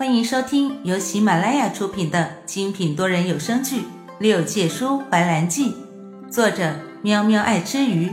[0.00, 3.82] 欢迎收听由喜马拉雅出品的精品多人有声剧
[4.18, 5.74] 《六界书怀兰记》，
[6.30, 8.10] 作者喵喵爱吃鱼，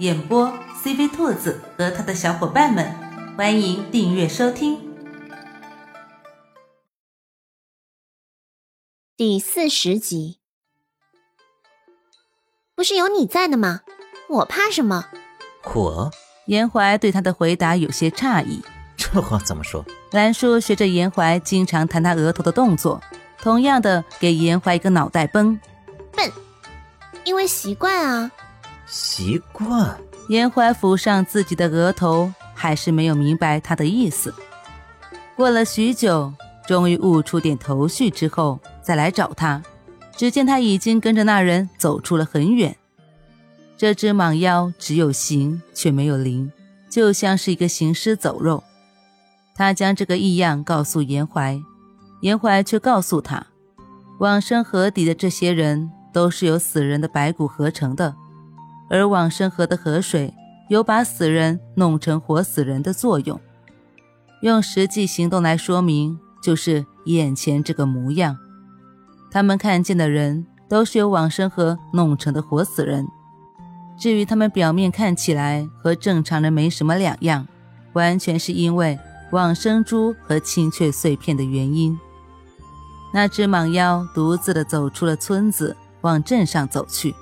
[0.00, 0.52] 演播
[0.84, 2.94] CV 兔子和他的小伙伴们。
[3.38, 4.78] 欢迎订阅收听。
[9.16, 10.40] 第四十集，
[12.74, 13.80] 不是有你在的吗？
[14.28, 15.06] 我怕什么？
[15.74, 16.10] 我
[16.44, 18.62] 严怀对他的回答有些诧异。
[19.12, 19.84] 这话怎么说？
[20.12, 23.02] 兰叔学着严怀经常弹他额头的动作，
[23.42, 25.58] 同样的给严怀一个脑袋崩。
[26.12, 26.30] 笨，
[27.24, 28.30] 因为习惯啊。
[28.86, 29.98] 习惯。
[30.28, 34.32] 严怀抚上自己的额头，还是没有明白他的意思。
[35.34, 36.32] 过了许久，
[36.68, 39.60] 终于悟出点头绪之后，再来找他，
[40.16, 42.76] 只见他已经跟着那人走出了很远。
[43.76, 46.52] 这只蟒妖只有形却没有灵，
[46.88, 48.62] 就像是一个行尸走肉。
[49.60, 51.60] 他将这个异样告诉严怀，
[52.22, 53.48] 严怀却告诉他，
[54.18, 58.16] 往生河底的这些人都是由死人的白骨合成的，
[58.88, 60.32] 而往生河的河水
[60.70, 63.38] 有把死人弄成活死人的作用。
[64.40, 68.38] 用实际行动来说明，就是眼前这个模样。
[69.30, 73.06] 他们看见的人都是由往生河弄成的活死人，
[73.98, 77.46] 至于他们表面看起来和正常人没什么两样，
[77.92, 78.98] 完全是因为。
[79.30, 81.98] 往生珠和青雀碎片的原因。
[83.12, 87.14] 那只蟒妖独自的走出了村子，往镇上走去。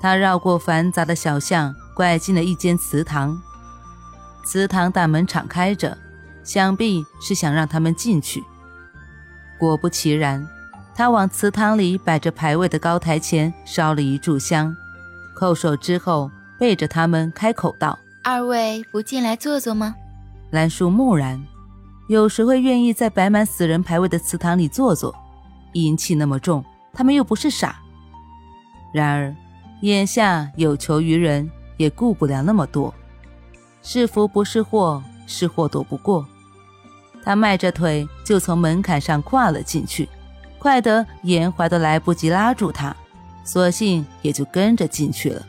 [0.00, 3.40] 他绕过繁杂的小巷，拐进了一间祠堂。
[4.44, 5.96] 祠堂大门敞开着，
[6.44, 8.44] 想必是想让他们进去。
[9.58, 10.46] 果不其然，
[10.94, 14.76] 他往祠堂里摆着牌位的高台前烧了一炷香，
[15.38, 19.94] 叩首之后，背着他们开口道：“二位不进来坐坐吗？”
[20.50, 21.44] 兰叔木然，
[22.08, 25.14] 有谁会愿意在摆满死人牌位的祠堂里坐坐？
[25.72, 27.76] 阴气那么重，他们又不是傻。
[28.94, 29.34] 然而，
[29.82, 32.94] 眼下有求于人，也顾不了那么多。
[33.82, 36.26] 是福不是祸，是祸躲不过。
[37.22, 40.08] 他迈着腿就从门槛上跨了进去，
[40.58, 42.96] 快得严怀都来不及拉住他，
[43.44, 45.44] 索性也就跟着进去了。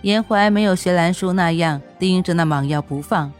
[0.00, 3.30] 严怀没有学兰叔那样盯着那蟒药不放。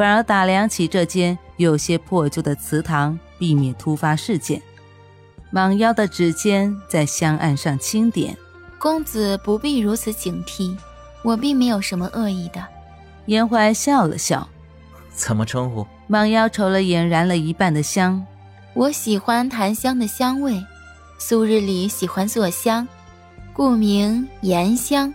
[0.00, 4.62] 反而打量起这间有些破旧的祠堂，避免突发事件。
[5.52, 8.34] 蟒妖的指尖在香案上轻点，
[8.78, 10.74] 公子不必如此警惕，
[11.22, 12.66] 我并没有什么恶意的。
[13.26, 14.48] 严怀笑了笑，
[15.12, 15.86] 怎么称呼？
[16.08, 18.24] 蟒妖瞅了眼燃了一半的香，
[18.72, 20.64] 我喜欢檀香的香味，
[21.18, 22.88] 素日里喜欢做香，
[23.52, 25.12] 故名严香。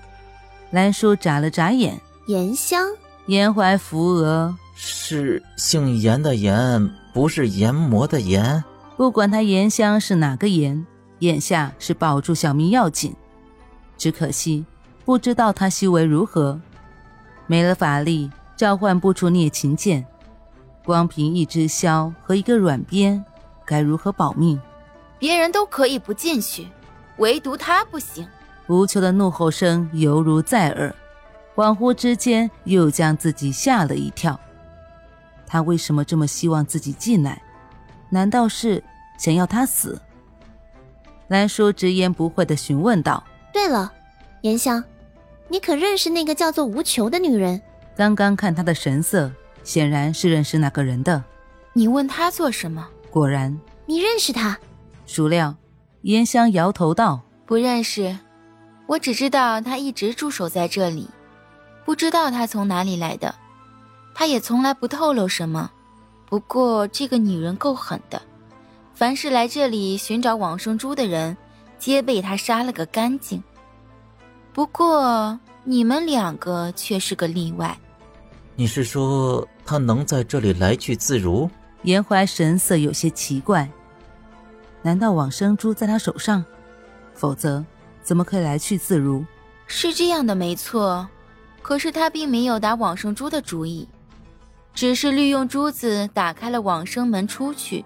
[0.70, 2.88] 兰叔眨了眨眼，严香。
[3.26, 4.56] 严怀扶额。
[4.76, 8.64] 是姓严的严，不是研磨的研。
[8.98, 10.86] 不管他严香是哪个严，
[11.20, 13.16] 眼下是保住小命要紧。
[13.98, 14.66] 只可惜，
[15.06, 16.60] 不知道他修为如何，
[17.48, 20.06] 没了法力，召唤不出孽禽剑。
[20.84, 23.24] 光凭一只箫和一个软鞭，
[23.66, 24.60] 该如何保命？
[25.18, 26.68] 别人都可以不进去，
[27.18, 28.28] 唯独他不行。
[28.68, 30.94] 无求的怒吼声犹如在耳，
[31.56, 34.40] 恍惚之间又将自己吓了一跳。
[35.48, 37.42] 他为什么这么希望自己进来？
[38.10, 38.84] 难道是
[39.18, 40.00] 想要他死？
[41.28, 43.92] 兰叔直言不讳的询问道：“对了，
[44.42, 44.84] 颜香，
[45.48, 47.62] 你可认识那个叫做无求的女人？
[47.96, 49.32] 刚刚看她的神色，
[49.64, 51.24] 显然是认识那个人的。
[51.74, 52.88] 你问她做什么？
[53.10, 54.58] 果然，你认识她？
[55.08, 55.56] 孰料，
[56.02, 58.18] 颜香摇头道：不认识。
[58.86, 61.10] 我只知道她一直驻守在这里，
[61.86, 63.34] 不知道她从哪里来的。”
[64.18, 65.70] 他也从来不透露什么，
[66.26, 68.22] 不过这个女人够狠的，
[68.94, 71.36] 凡是来这里寻找往生珠的人，
[71.78, 73.44] 皆被她杀了个干净。
[74.54, 77.78] 不过你们两个却是个例外。
[78.56, 81.50] 你是说她能在这里来去自如？
[81.84, 83.70] 严怀神色有些奇怪，
[84.82, 86.44] 难道往生珠在他手上？
[87.14, 87.64] 否则
[88.02, 89.26] 怎么可以来去自如？
[89.68, 91.06] 是这样的，没错。
[91.62, 93.88] 可是他并没有打往生珠的主意。
[94.76, 97.84] 只是利用珠子打开了往生门出去，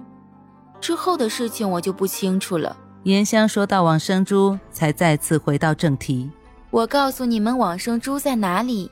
[0.82, 2.76] 之后的事情我就不清楚了。
[3.04, 6.30] 颜香说到往生珠，才再次回到正题。
[6.72, 8.92] 我告诉你们往生珠在哪里，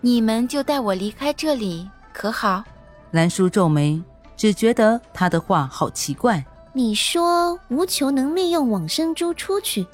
[0.00, 2.64] 你们就带我离开这里，可好？
[3.10, 4.02] 兰叔皱眉，
[4.36, 6.42] 只觉得他的话好奇怪。
[6.72, 9.86] 你说无求能利用往生珠出去，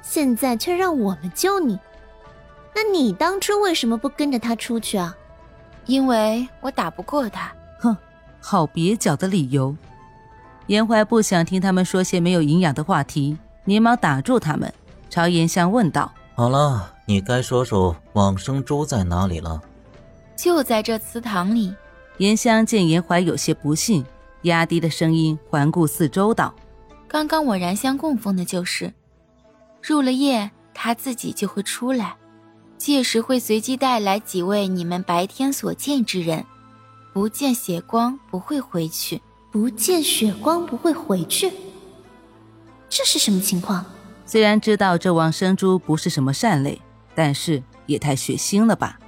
[0.00, 1.78] 现在却让我们救你，
[2.74, 5.14] 那你当初为什么不跟着他出去啊？
[5.86, 7.96] 因为我打不过他，哼，
[8.40, 9.76] 好蹩脚的理由。
[10.66, 14.72] 严怀不想听他们说些没有营养的话题，连忙打住他们，
[15.10, 19.60] 朝严香问道：“好了，你该说说往生珠在哪里了？”
[20.36, 21.74] 就在这祠堂里。
[22.18, 24.04] 严香见严怀有些不信，
[24.42, 26.54] 压低的声音环顾四周道
[27.06, 28.92] ：“刚刚我燃香供奉的就是，
[29.82, 32.16] 入了夜，他自己就会出来，
[32.78, 36.44] 届时会随机带来几位你们白天所见之人，
[37.12, 41.52] 不见血光不会回去，不见血光不会回去。
[42.88, 43.84] 这是什么情况？
[44.26, 46.80] 虽然知道这往生珠不是什么善类，
[47.14, 48.98] 但是也太血腥了吧？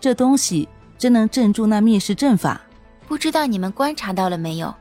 [0.00, 2.58] 这东西。”真能镇住那灭世阵法？
[3.06, 4.74] 不知道你们观察到了没有？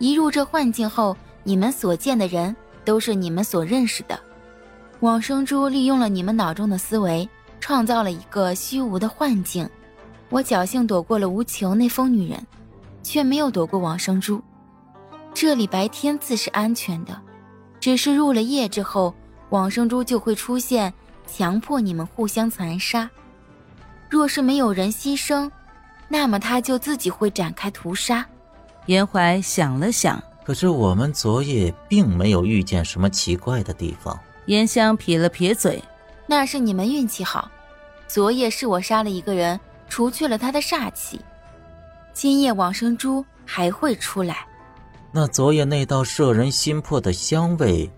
[0.00, 4.18] 一入这幻境后，你们所见的人都是你们所认识的。
[4.98, 7.28] 往生珠利用了你们脑中的思维，
[7.62, 9.66] 创造了一个虚无的幻境。
[10.28, 12.44] 我侥幸躲过了无求那疯女人，
[13.04, 14.42] 却没有躲过往生珠。
[15.32, 17.16] 这里白天自是安全的，
[17.78, 19.14] 只是入了夜之后，
[19.50, 20.92] 往生珠就会出现，
[21.26, 23.08] 强迫你们互相残杀。
[24.10, 25.48] 若是没有人牺牲，
[26.08, 28.26] 那么他就自己会展开屠杀。
[28.86, 34.18] 严怀想了想，可是我们昨夜并没有遇见什么奇怪的地方。
[34.46, 35.80] 严香撇了撇嘴，
[36.26, 37.50] 那是你们运气好。
[38.06, 39.58] 昨夜是我杀了一个人，
[39.88, 41.20] 除去了他的煞气。
[42.12, 44.46] 今夜往生珠还会出来。
[45.10, 47.90] 那昨夜那道摄人心魄的香味，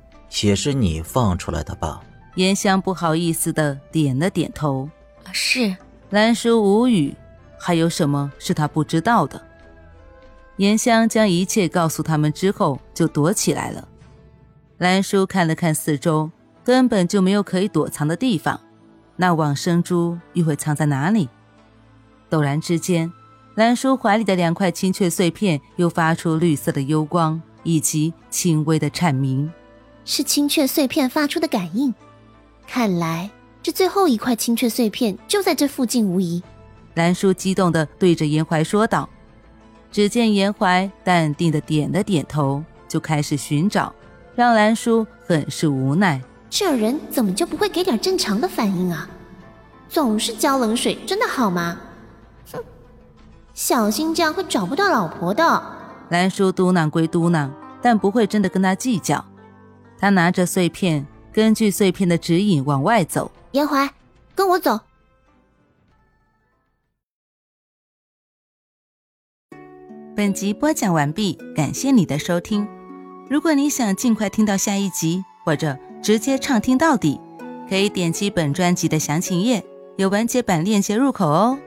[0.43, 2.01] 也是你放出来的吧？
[2.37, 4.89] 严香不好意思的点了点头，
[5.33, 5.77] 是。
[6.11, 7.15] 兰叔无语，
[7.59, 9.41] 还有什么是他不知道的？
[10.57, 13.89] 严香将一切告诉他们之后，就躲起来了。
[14.79, 16.31] 兰叔看了看四周，
[16.65, 18.59] 根本就没有可以躲藏的地方。
[19.17, 21.29] 那往生珠又会藏在哪里？
[22.29, 23.13] 陡然之间，
[23.55, 29.53] 兰叔怀里的两块青雀碎片又发出绿色的幽光，以及轻微的颤鸣，
[30.05, 31.95] 是青雀碎片发出的感应。
[32.67, 33.31] 看来。
[33.63, 36.43] 这最后一块青雀碎片就在这附近，无疑。
[36.97, 39.09] 兰叔激动地对着严怀说道。
[39.91, 43.91] 只见严怀淡定地点了点头，就开始寻找，
[44.35, 46.21] 让兰叔很是无奈。
[46.57, 49.11] 这人怎么就不会给点正常的反应啊？
[49.89, 51.77] 总是浇冷水，真的好吗？
[52.53, 52.63] 哼，
[53.55, 55.63] 小心这样会找不到老婆的。
[56.11, 57.51] 兰叔嘟囔归嘟囔，
[57.83, 59.25] 但不会真的跟他计较。
[59.99, 63.33] 他拿着碎片，根据碎片的指引往外走。
[63.51, 63.93] 严怀，
[64.37, 64.79] 跟我走。
[70.15, 72.69] 本集播讲完毕，感谢你的收听。
[73.29, 77.19] 如果你想尽快听到下一集，或者直接畅听到底，
[77.67, 79.65] 可以点击本专辑的详情页，
[79.97, 81.59] 有完结版链接入口哦。